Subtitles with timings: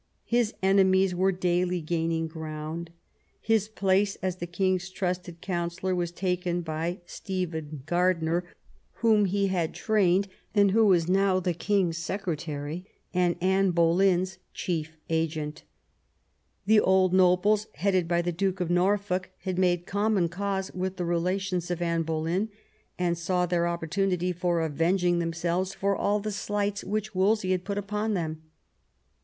[0.25, 2.89] His enemies were daily gaining ground.
[3.39, 8.25] His place, as the king's trusted counsellor, was taken by Stephen Gar IX THE KING'S
[8.25, 12.83] DIVORCE 177 diner, whom he had trained, and who was now the king's secretary
[13.13, 15.61] and Anne Boleyn's chief agent.
[16.65, 21.05] The old nobles, headed by the Duke of Norfolk, had made common cause with the
[21.05, 22.49] relations of Anne Boleyn,
[22.97, 27.77] and saw their opportunity of avenging themselves for all the slights which Wolsey had put
[27.77, 28.41] upon them.